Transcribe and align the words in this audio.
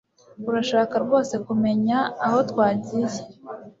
Urashaka 0.49 0.95
rwose 1.03 1.33
kumenya 1.45 1.97
aho 2.25 2.37
twagiye 2.49 3.19